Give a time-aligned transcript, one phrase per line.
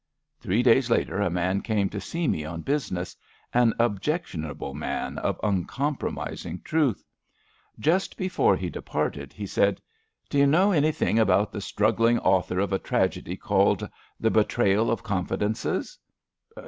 [0.39, 3.17] Three days later a man came to see me on busi nesSy
[3.53, 7.03] an objectionable man of uncompromising truth.
[7.79, 9.79] Just before he departed he said:
[10.27, 15.03] D' you know anything about the struggling author of a tragedy called * The Betrayal of
[15.03, 15.99] Confidences